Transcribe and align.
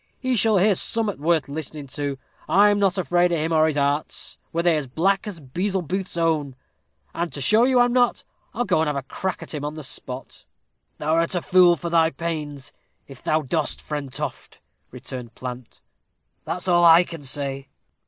he 0.19 0.35
shall 0.35 0.57
hear 0.57 0.73
summat 0.73 1.19
worth 1.19 1.47
listening 1.47 1.85
to. 1.85 2.17
I'm 2.49 2.79
not 2.79 2.97
afraid 2.97 3.31
o' 3.31 3.35
him 3.35 3.53
or 3.53 3.67
his 3.67 3.77
arts, 3.77 4.39
were 4.51 4.63
they 4.63 4.75
as 4.75 4.87
black 4.87 5.27
as 5.27 5.39
Beelzebuth's 5.39 6.17
own; 6.17 6.55
and 7.13 7.31
to 7.31 7.39
show 7.39 7.65
you 7.65 7.79
I'm 7.79 7.93
not, 7.93 8.23
I'll 8.51 8.65
go 8.65 8.79
and 8.81 8.87
have 8.87 8.95
a 8.95 9.03
crack 9.03 9.41
with 9.41 9.53
him 9.53 9.63
on 9.63 9.75
the 9.75 9.83
spot." 9.83 10.45
"Thou'rt 10.97 11.35
a 11.35 11.41
fool 11.43 11.75
for 11.75 11.91
thy 11.91 12.09
pains, 12.09 12.73
if 13.07 13.21
thou 13.23 13.43
dost, 13.43 13.79
Friend 13.79 14.11
Toft," 14.11 14.59
returned 14.89 15.35
Plant, 15.35 15.81
"that's 16.45 16.67
all 16.67 16.83
I 16.83 17.03
can 17.03 17.21
say." 17.21 17.67